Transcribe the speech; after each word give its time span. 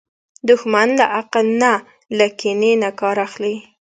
دښمن 0.49 0.89
له 0.99 1.05
عقل 1.17 1.45
نه، 1.61 1.73
له 2.17 2.27
کینې 2.39 2.71
نه 2.83 2.89
کار 2.99 3.15
اخلي 3.27 3.55